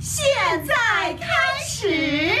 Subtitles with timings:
[0.00, 0.24] 现
[0.64, 0.74] 在
[1.14, 1.26] 开
[1.64, 2.38] 始。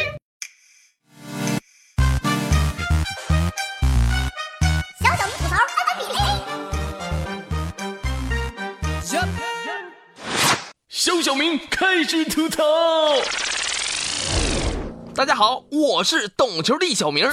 [5.00, 6.22] 小小明吐槽开开比嘿。
[10.88, 12.62] 小小明开始吐槽。
[15.14, 17.26] 大家好，我是懂球的小明。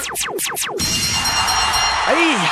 [2.06, 2.50] 哎呀，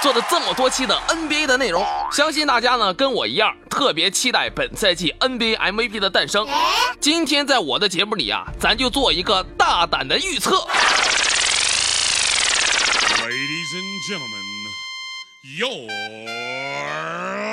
[0.00, 6.46] 做了这么多期的 NBA 的内容，相信大家呢跟我一样特别期待本赛季 NBA MVP 的诞生。
[7.00, 10.66] 今天在我的节目里啊，咱就做一个大胆的预测。
[13.20, 14.44] Ladies and gentlemen,
[15.58, 15.88] your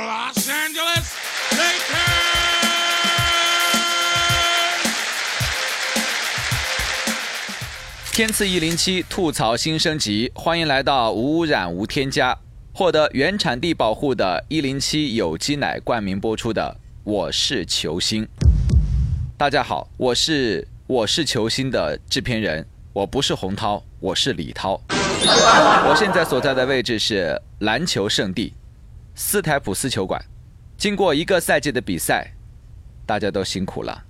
[0.07, 0.94] Los Angeles
[8.15, 12.37] 天赐一零七吐槽新升级，欢迎来到无污染无添加、
[12.71, 18.23] 获得原产地保护的一零七有机奶冠名播出的《我是球星》。
[19.37, 24.79] 大家好，我是《我是球星》的制片人，我不是洪涛，我是李涛。
[24.89, 28.53] 我现在所在的位置是篮球圣地
[29.13, 30.23] 斯台普斯球馆。
[30.77, 32.31] 经过一个赛季的比赛，
[33.05, 34.05] 大家都辛苦了。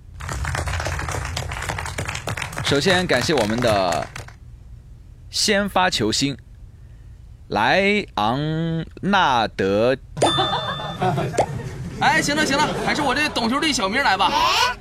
[2.66, 4.08] 首先感谢我们的
[5.30, 6.36] 先发球星
[7.50, 8.40] 莱昂
[9.02, 9.96] 纳德。
[12.02, 14.32] 哎，行了行了，还是我这懂球的小名来吧。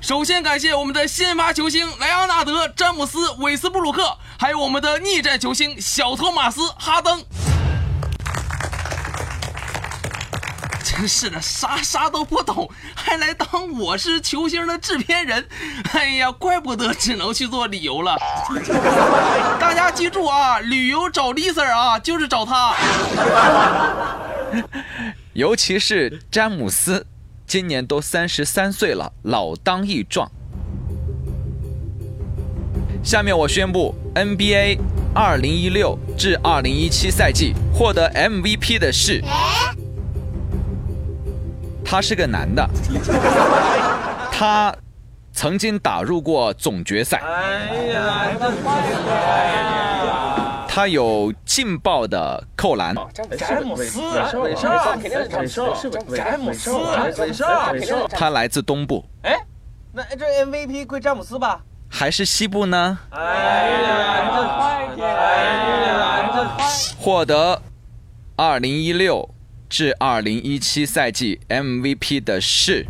[0.01, 7.23] 首先感谢我们的先发球星莱昂纳德、詹姆斯、韦斯布鲁克，还有我们的逆战球星小托马斯、哈登。
[11.05, 12.67] 真 是的，啥啥都不懂，
[12.97, 15.47] 还来当我是球星的制片人。
[15.93, 18.17] 哎呀，怪不得只能去做旅游了。
[19.61, 22.75] 大家记住啊，旅游找 Lisa 啊，就是找他。
[25.35, 27.07] 尤其是詹姆斯，
[27.47, 30.31] 今年都三十三岁了，老当益壮。
[33.03, 34.79] 下面我宣布，NBA
[35.15, 39.23] 二零一六至二零一七赛季获得 MVP 的是。
[41.85, 42.69] 他是个男的，
[44.33, 44.75] 他
[45.33, 47.19] 曾经打入过总决赛。
[47.19, 48.31] 哎呀，
[50.67, 52.95] 他有劲爆的扣篮。
[53.39, 54.01] 詹姆斯，
[54.41, 55.75] 韦少，肯定是韦少，
[56.17, 56.73] 詹姆斯，
[57.19, 59.05] 韦少，他来自东部。
[59.23, 59.37] 哎，
[59.93, 61.61] 那这 MVP 归詹姆斯吧？
[61.89, 62.99] 还是西部呢？
[63.11, 65.09] 哎呀，这快点！
[65.09, 65.35] 哎
[65.87, 66.45] 呀，这
[67.01, 67.63] 获得
[68.37, 69.29] 二零一六。
[69.69, 72.87] 至二零一七赛季 MVP 的是，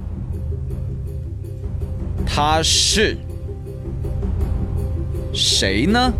[2.27, 3.17] 他是
[5.33, 6.13] 谁呢？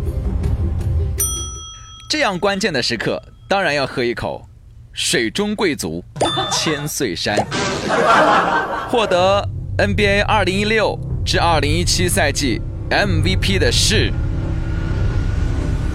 [2.09, 4.47] 这样关键的时刻，当然要喝一口
[4.93, 6.03] 水中贵族
[6.51, 7.37] 千岁山。
[8.89, 14.11] 获得 NBA 二零一六至二零一七赛季 MVP 的是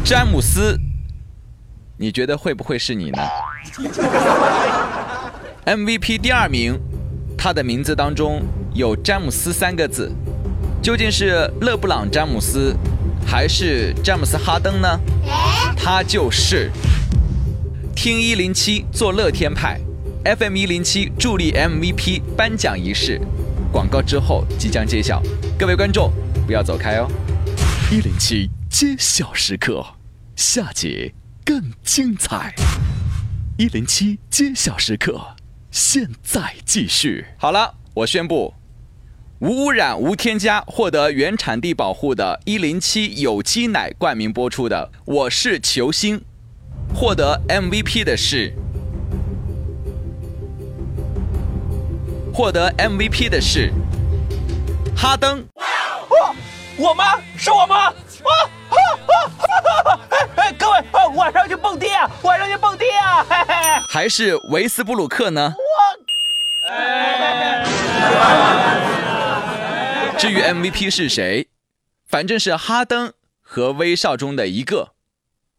[0.05, 0.79] 詹姆斯。
[1.97, 3.19] 你觉得会不会是你呢
[5.65, 6.79] ？MVP 第二名，
[7.37, 8.43] 他的名字当中
[8.75, 10.11] 有詹姆斯三个字，
[10.83, 12.75] 究竟是勒布朗詹姆斯，
[13.27, 14.99] 还是詹姆斯哈登呢？
[15.77, 16.71] 他就是
[17.95, 19.79] 听一零七做乐天派
[20.25, 23.21] ，FM 一零七助力 MVP 颁奖仪式，
[23.73, 25.23] 广告之后即将揭晓，
[25.59, 26.11] 各位观众
[26.47, 27.07] 不要走开哦！
[27.91, 29.85] 一零七揭晓时刻，
[30.37, 31.13] 下节。
[31.43, 32.55] 更精彩！
[33.61, 35.37] 一零七揭晓时刻，
[35.71, 37.27] 现在继续。
[37.37, 38.55] 好了，我宣布，
[39.41, 46.19] 无污染、无添加，获得原产地保护的一零七有机奶冠名播出的《我是球星》，
[46.95, 48.55] 获得 MVP 的是，
[52.33, 53.71] 获得 MVP 的是
[54.97, 55.39] 哈登。
[55.57, 56.35] 哦，
[56.79, 57.21] 我吗？
[57.37, 57.89] 是我吗？
[57.89, 57.93] 啊！
[60.59, 60.70] 各位，晚
[64.01, 65.55] 还是维斯布鲁克呢？
[70.17, 71.49] 至于 MVP 是谁，
[72.07, 74.95] 反正是哈登和威少中的一个。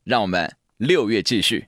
[0.04, 1.68] 让我们六月继续。